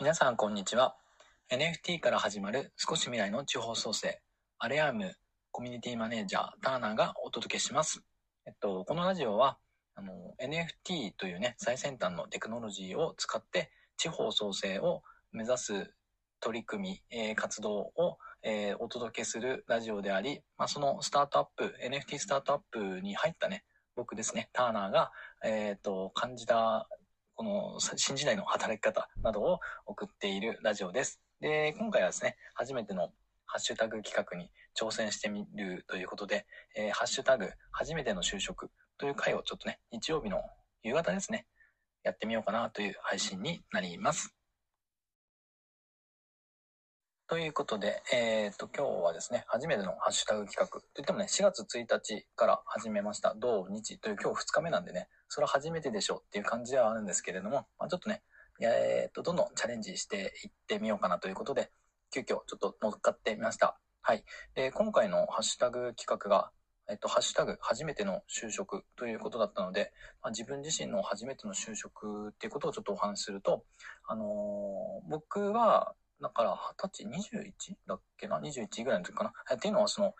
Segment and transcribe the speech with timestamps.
[0.00, 0.94] 皆さんこんにちは。
[1.50, 4.20] NFT から始まる少し未来の地方創生、
[4.60, 5.16] アレアーム
[5.50, 8.04] コミュニティマネージャーターナーがお届けします。
[8.46, 9.58] えっと、このラジオは、
[9.96, 15.02] あの、NFT というね、最先端のテクノロジーを使って地方創生を
[15.32, 15.92] 目指す
[16.38, 23.64] 取り組み、えー活動を、えーお届けするラジオであり、まあ、そのスタートアップ、NFT スタートアップに入ったね、
[23.96, 25.10] 僕ですね、ターナーが、
[25.44, 26.88] えっ、と、感じた、
[27.38, 31.20] この新時代の働き方などを送っているラジオです。
[31.40, 33.12] で、今回はですね、初めての
[33.46, 36.46] ハッシュタグ企画に挑戦してみるということで、
[36.76, 40.42] えーハッシュタグ、初めての就職という回をちょっとね、日曜日の
[40.82, 41.46] 夕方ですね、
[42.02, 44.34] やってみようかなという配信になります。
[47.28, 50.80] ということで、えっ、と、今日はですね、初めてのハッシュタグ企画。
[50.80, 58.22] といってもね、4月1日から始めました、土日という今日2日目なんでね、それは初めてでしょうっていう感じではあるんですけれども、まあ、ちょっとね、
[58.62, 61.70] えっ、と、どんどんチャレンジしていってみようかなということで、
[62.14, 63.78] 急遽ちょっと乗っかってみました。
[64.00, 64.24] はい。
[64.54, 66.50] で、今回のハッシュタグ企画が、
[66.88, 69.92] えっと、ハッシュタグ、初めての就職ということだったので、
[70.22, 73.66] まあ、自分自身の初めての就職っていうことをちょっとお話しすると、
[74.06, 74.24] あの
[75.10, 77.74] 僕は、だから20歳？21?
[77.86, 79.32] だっけな ?21 ぐらいの時かな？
[79.54, 80.14] っていうのはその、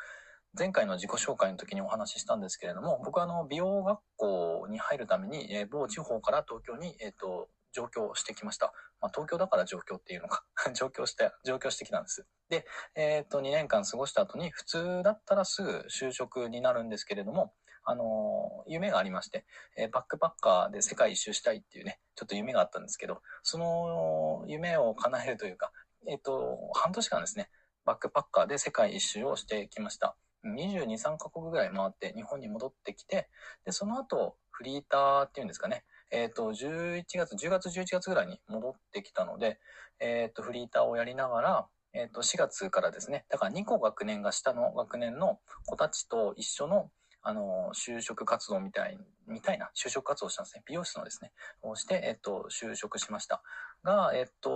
[0.57, 8.73] 前回の自己紹介の時にお話ししたんですけれども、僕はあの、美容学校に入るために、えー某地方から東京に、えっ、と、上京してきました。
[9.01, 10.45] まあ、東京だから上京っていうのか。
[10.75, 12.27] 上京して、上京してきたんです。
[12.49, 17.55] で、えっ、と、2年間過ごした後に、普通だったらすぐ就職になるんですけれども、
[17.91, 25.73] あの夢がありまして、えーバックパッカーで世界一周したいっていうね、ちょっと夢があったんですけど、その夢を叶えるというか、
[26.07, 27.51] えっ、と、半年間ですね、
[27.85, 30.17] バックパッカーで世界一周をしてきました。
[30.45, 33.29] 22、3カ国ぐらい回って日本に戻ってきて、
[33.65, 39.59] で、その後、フリーターっていうんですかね、えっ、と、11月、10月、11月ぐらいに戻ってきたので、
[40.01, 46.91] えっ、と、フリーターをやりながら、えっ、と、4月からですね、だから2個学年が下の学年の子たちと一緒の、
[47.22, 50.62] あの、就職活動みたい、みたいな就職活動をしたんですね。
[50.67, 53.43] 美容室のですね、をして、えっ、と、就職しました。
[53.83, 54.51] が、えっ、と、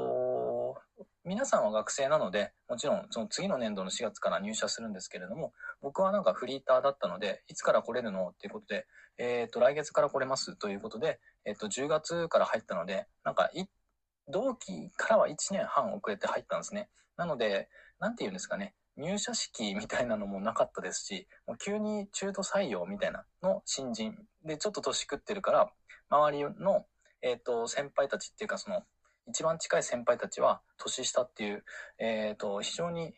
[1.24, 8.86] 皆さんは学生なので、もちろんその次の年度の4月から入社するんですけれども、僕はなんかフリーターだったので、いつから来れるのっていうことで、
[9.18, 13.66] えっ、と、来月から来れますということで、えっ、と、10月から入ったので、なんかい、
[14.28, 16.88] 同期からは1年半遅れて入ったんですね。
[17.16, 25.70] なので、なんて言うんですかね、入社式みたいなのもなかったですし、もう急に中途採用みたいなの新人でちょっと年食ってるから、
[26.08, 26.86] 周りの、
[27.22, 28.82] えっ、と、先輩たちっていうかその、
[29.28, 31.64] 一番近い先輩たちは年下っていう、
[31.98, 33.14] えっ、と、非常に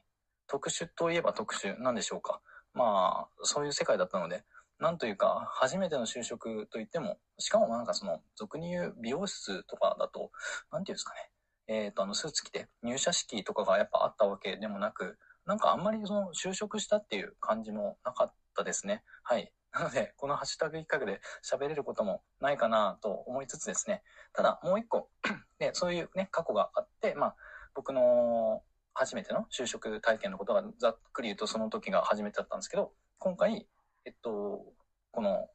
[0.46, 2.40] 特殊といえば特殊なんでしょうか。
[2.74, 4.44] まあ、そういう世界だったので、
[4.80, 10.30] なんというか、初めての就職といっても、しかもなんかその、俗に言う美容室とかだと、
[10.72, 11.30] なんていうんですかね。
[11.66, 19.02] えっ、と、あの、スーツ着て入社式とかがやっぱあったわけでもなく、なんかあんまりその、就職したっていう感じもなかったですね。
[19.22, 19.52] はい。
[19.74, 24.02] なので、このハッシュタグ企画で喋れることもないかなと思いつつですね。
[24.32, 25.10] ただ、もう一個、
[25.58, 27.36] で、 そういうね、過去があって、まあ、
[27.74, 28.62] 僕の
[28.94, 33.66] 初めての就職体験のことがざっくり言うとその時が初めてだったんですけど、今回、
[34.04, 34.64] えっと、
[35.10, 35.48] この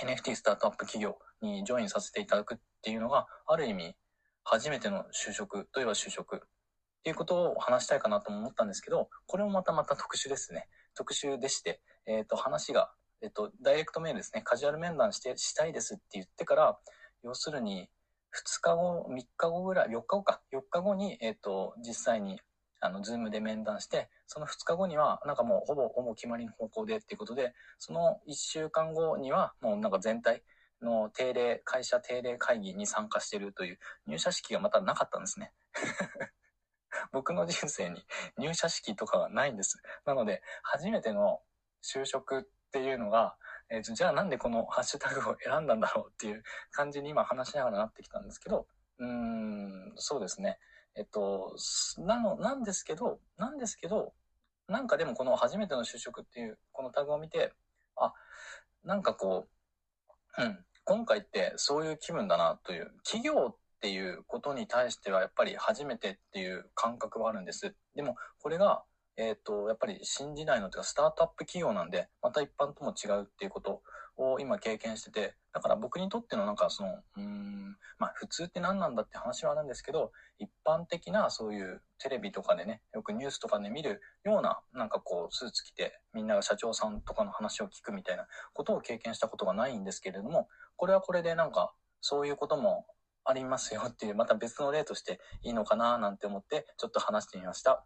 [0.00, 3.96] NFT スタートアップ企業にジョインさせていただくっていうのが、ある意味、
[4.44, 6.38] 初めての就職といえば就職っ
[7.02, 10.68] ていうことを話したいかなと思ったんですけど、これもまたまた特殊ですね。
[10.94, 12.92] 特殊でして、えっと、話が、
[13.22, 14.42] えっと、ダイレクトメールですね。
[14.42, 16.78] カジュアル面談して、したいですって言ってから、
[17.22, 17.88] 要するに、
[18.32, 22.40] 2日後、3日後ぐらい、4日後か、4日後に、えっ、と、実際に、
[22.80, 30.42] あの、ズームで面談して、その2日後には、なんかもう、ほぼ、ほぼ決まりの方向でっていうことで、その1週間後には、もうなんか全体
[30.80, 35.52] の定例、会社定例会議に参加してるという入社式がまたなかったんですね。
[37.12, 38.04] 僕の人生に
[38.36, 39.80] 入社式とかはないんです。
[40.04, 41.40] なので、初めての
[41.82, 43.36] 就職っていうのが、
[43.70, 48.66] えーじゃあなんでこのハッシュタグを選んだんだろうっていう感じに今話しながらなってきたんですけど、
[48.98, 50.58] うーん、そうですね。
[50.94, 51.54] えっと、
[51.98, 54.14] なの、なんですけど、なんですけど、
[54.68, 57.52] なんかでもこの初めての就職っていうこのタグを見て、
[57.96, 58.14] あ、
[58.84, 59.46] なんかこ
[60.38, 67.74] う、うん、今回ってそういう気分だなという、企業っていうことに対してはやっぱり初めてっていう感覚はあるんです。
[67.94, 68.82] でもこれが、
[69.16, 73.82] えっ、と、やっぱり新時代のというかスタートアップ企業なんで、また一般とも違うっていうこと
[74.16, 92.86] を今経験してて、だから僕にとってのなんかその、うん、まあ普通って何なんだって話はあるんですけど、一般的なそういうテレビとかでね、よくニュースとかで見るような、なんかこうスーツ着てみんなが社長さんとかの話を聞くみたいなことを経験したことがないんですけれども、これはこれでなんかそういうことも
[93.24, 97.84] ありますよっていう、また別の例としていいのかななんて思って、ちょっと話してみました。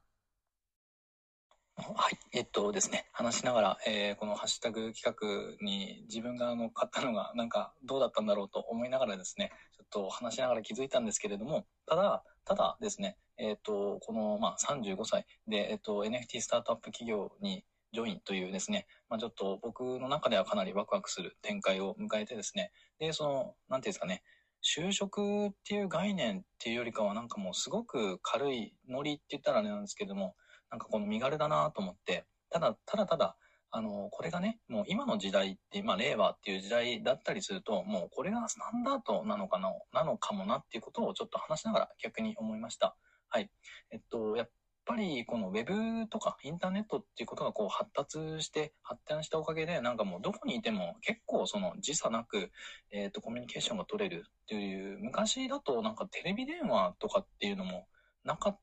[1.78, 2.18] はい。
[2.32, 17.62] えっとですね、話しながら、えー、このハッシュタグ企画に自分があの買ったのがなんかどうだったんだろうと思いながらですね、ちょっと話しながら気づいたんですけれども、ただ、ただですね、えっと、この、まあ、35歳で、えっと、NFT スタートアップ企業に
[17.92, 24.22] ジョインというですね、まあ、ちょっと僕の中ではかなりワクワクする展開を迎えてですね、で、その、なんていうんですかね、
[24.64, 30.34] 就職っていう概念っていうよりかはなんかもうすごく軽いノリって言ったらあれなんですけども、
[30.70, 33.36] なんかこの身軽だなと思って、ただ、ただただ、
[33.70, 42.96] あの、これがね、もう今の時代って、まあ、令和っていう時代だったりすると、もうこれがスタンダードなのかな、なのかもなっていうことをちょっと話しながら逆に思いました。
[43.28, 43.50] はい。
[43.90, 44.50] えっと、やっ
[44.86, 52.52] ぱりこのウェブとかインターネットっていうことがこう発達して発展したおかげでなんかもうどこにいても結構その時差なく、
[52.92, 57.88] えっ、とコミュニケーションが取れるっていう昔だとなんかテレビ電話とかっていうのも
[58.22, 58.60] なかっ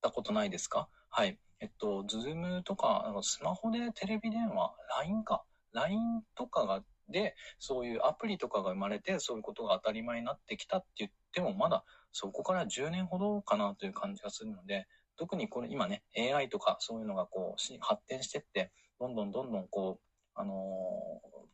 [0.00, 0.88] たことないですか？
[1.10, 1.38] はい。
[1.60, 5.44] えっと、ズームとか、なんかスマホでテレビ電話、LINE か。
[5.72, 14.86] LINE とかが、で、そういうアプリとかが生まれて、そういうことが当たり前になってきたって言っても、まだそこから10年ほどかなという感じがするので、
[15.16, 20.54] 特にこれ今ね、AI とかそういうのがこう、発展してって、どんどんどんどんこう、あの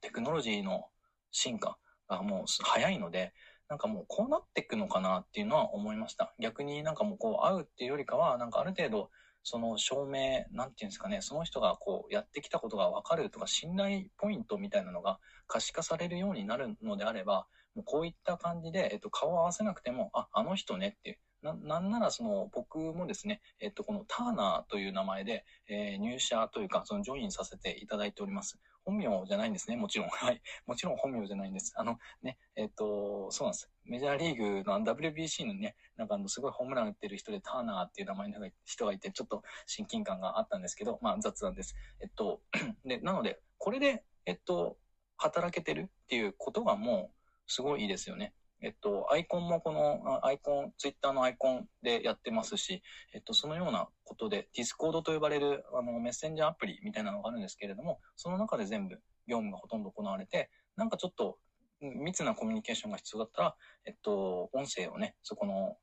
[0.01, 0.87] ー、テクノロジーの
[1.31, 1.79] 進化
[2.09, 3.33] がもう早いので、
[3.69, 6.35] なんかもうこうなっていくのかなっていうのは思いました。
[6.39, 9.11] 逆になんかもうこう会うっていうよりかは、なんかある程度
[9.43, 28.59] その証明、なんていうんですかね、その人がこうやってきたことがわかるとか、信頼ポイントみたいなのが可視化されるようになるのであれば、もうこういった感じで、えっと、顔を合わせなくても、あ、あの人ねっていう、な、なんならその僕もですね、えっと、このターナーという名前で、えー、入社というか、そのジョインさせていただいております。
[28.85, 30.09] 本名じゃないんですね、もちろん。
[30.09, 30.41] はい。
[30.67, 31.73] もちろん本名じゃないんです。
[31.77, 33.72] あの、ね、えっと、そうなんです。
[33.85, 41.75] メジャーリーグの WBC のね、なんかあの、すごいホームラン打ってる人でターナーっていう名前の人がいて、ちょっと親近感があったんですけど、まあ雑談です。
[42.01, 42.41] えっと、
[42.85, 44.77] で、なので、これで、えっと、
[45.17, 48.35] 働けてるっていうことがもう、すごいいいですよね。
[48.63, 52.81] えっと、アイコンもこのアイコン、ツイッターのアイコンでやってますし、
[53.13, 58.95] えっと、そのようなことで、ディスコードと呼ばれるあのメッセンジャーアプリみたいなのがあるんですけれども、その中で全部
[59.27, 61.39] 業務がほとんど行われて、なんかちょっと
[61.83, 65.77] 密なコミュニケーションが必要だったら、えっと、音声をね、そこの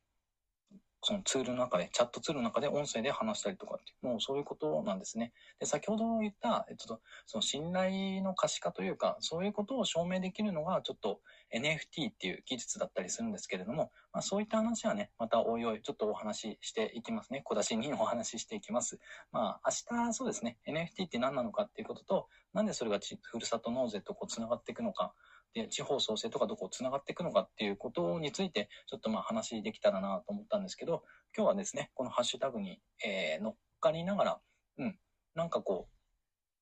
[1.01, 5.31] そのツールの中で、チャットツールの中で音声で話したりとかっていう、もうそういうことなんですね。
[5.59, 11.21] で、先ほど言った、えっと、その信頼の可視化というか、そういうことを証明できるのが、ちょっと
[11.55, 17.41] NFT っていう技術だったりするんですけれども、まあそういった話はね、またおいおい、ちょっとお話ししていきますね。
[17.45, 18.99] 小出しにお話ししていきます。
[19.31, 25.13] まあ明日、そうですね、NFT って何なのかっていうことと、なんでそれがふるさと納税とこう繋がっていくのか、
[25.53, 31.03] で、地方創生とかどこ繋がっていくのかっていうことについて、ちょっとまあ話できたらなと思ったんですけど、
[31.35, 34.39] 今日はですね、このハッシュタグに、えー、乗っかりながら、
[34.77, 34.99] うん、
[35.35, 35.87] なんかこ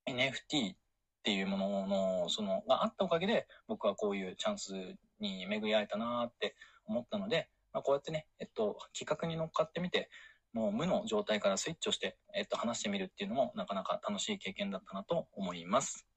[0.07, 0.77] う、NFT っ
[1.23, 4.73] ていうものの、その、があったおかげで、僕はこういうチャンス
[5.19, 6.55] に巡り合えたなって
[6.85, 10.09] 思ったので、まあ、こうやってね、えっと、企画に乗っかってみて、
[10.53, 16.07] もう無の状態からスイッチをして、えっと、話してみるっていうのもなかなか楽しい経験だったなと思います。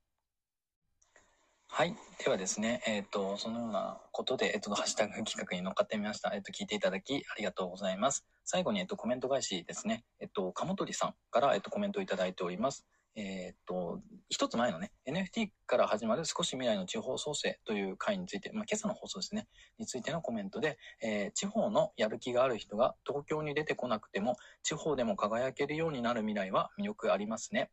[1.73, 1.95] はい。
[2.23, 6.35] ではですね、えっ、ー、と、そのようなことで、えっ、ー、と、ハッシュタグ企画に乗っかってみました。
[6.35, 8.27] えっ、ー、と、聞いていただきありがとうございます。
[8.45, 10.05] 最後に、えっと、コメント返しですね。
[10.19, 12.87] えっと、鴨鳥さんから、えっと、コメントをいただいております。
[13.15, 19.47] えっと、一つ前のね、NFT から始まる少し未来の地方創生という回について、まあ、今朝の放送ですね、
[19.79, 27.71] についてのコメントで、えー、地方のやる気がある人が東京に出てこなくても、地方でも輝けるようになる未来は魅力ありますね。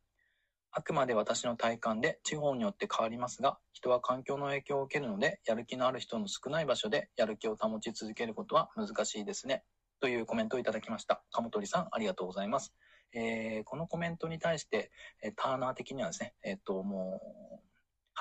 [0.77, 9.63] あくまで私の体感で地方によって変わりますが、人は環境の影響を受けるので、やる気のある人の少ない場所でやる気を保ち続けることは難しいですね。
[9.99, 11.23] というコメントをいただきました。
[11.31, 12.75] 鴨鳥さん、ありがとうございます。
[13.11, 14.91] えー、このコメントに対して、
[15.23, 17.21] えターナー的にはですね、えっ、と、も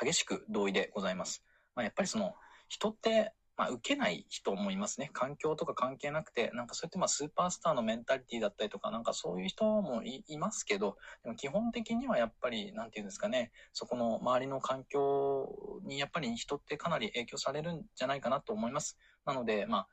[0.01, 1.45] う、激しく同意でございます。
[1.75, 2.37] まあ、やっぱりその、
[2.69, 5.11] 人ってまあ、受けない人もいますね。
[5.13, 18.99] 環境とか関係なくて、なんかそうやってまあスーパースターのメンタリティだったりとか、なんかそういう人もいますけど、でも基本的にはやっぱり、なんていうんですかね、そこの周りの環境にやっぱり人ってかなり影響されるんじゃないかなと思います。
[19.25, 19.89] なので、まあ、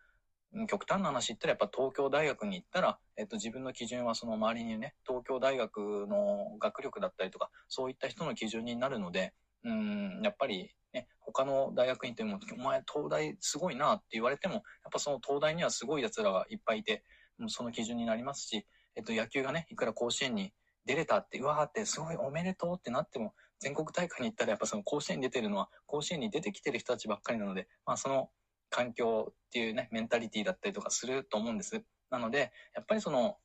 [0.67, 17.04] 極端な話言ったらやっぱ東京大学に行ったら、えっと自分の基準はその周りにね、東京大学の学力だったりとか、そういった人の基準になるので、うん、やっぱりね、他の大学院っても、お前東大すごいなって言われても、やっぱその東大にはすごい奴らがいっぱいいて、
[17.48, 20.54] その基準になりますし、えっと、野球がね、いくら甲子園に
[20.86, 28.30] 出れたって、うわーってすごいおめでとうってなっても、全国大会に行ったらやっぱその甲子園に出てるのは、甲子園に出てきてる人たちばっかりなので、まあその
[28.70, 31.84] 環境っていうね、メンタリティだったりとかすると思うんです。
[32.10, 33.38] なので、やっぱりその、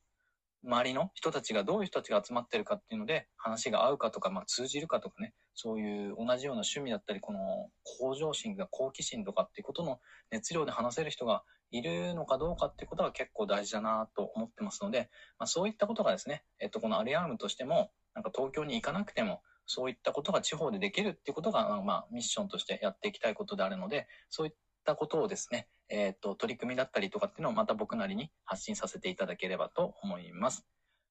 [0.63, 9.99] 周りの人たちがどういう人たちが集まってるかっていうので、話が合うかとか、まあ通じるかとかね、そういう同じような趣味だったり、この向上心が好奇心とかっていうことの
[10.31, 24.57] 熱量で話せる人がいるのかどうかっていうことが結構大事だなと思ってますので、まあそういったことがですね、えっと、このアリアームとしても、なんか東京に行かなくても、そういったことが地方でできるっていうことが、まあミッションとしてやっていきたいことであるので、そういった
[24.89, 30.65] ったことをですね、えっと、取り組みだったりとかっていうのをまた僕なりに発信させていただければと思います。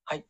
[0.04, 0.25] はい。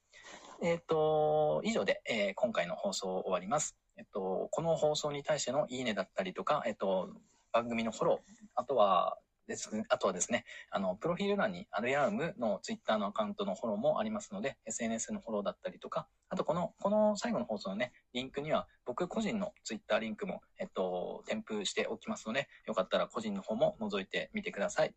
[0.62, 3.76] えっ、と、以上で、えー今回の放送を終わります。
[3.96, 7.10] えっと、この放送に対してのいいねだったりとか、えっと、
[7.52, 8.18] 番組のフォロー、
[8.54, 24.94] あとはです、あとはですね、あの、プロフィール欄にアルヤームのツイッターのアカウントのフォローもありますので、SNS のフォローだったりとか、あとこの、この最後の放送のね、リンクには僕個人のツイッターリンクも、えっと、添付しておきますので、よかったら個人の方も覗いてみてください。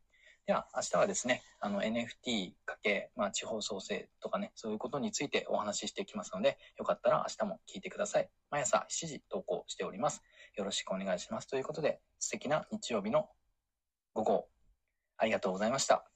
[0.47, 8.29] では、明日はですね、あの NFT かけ、まあ、地方創生とかね、そういうことについてお話ししていきますので、よかったら明日も聞いてください。
[8.49, 10.23] 毎朝7時投稿しております。
[10.55, 11.47] よろしくお願いします。
[11.47, 13.29] ということで、素敵な日曜日の
[14.13, 14.49] 午後、
[15.17, 16.10] ありがとうございました。